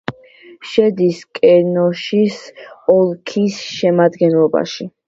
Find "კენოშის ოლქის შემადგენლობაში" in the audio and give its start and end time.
1.39-4.95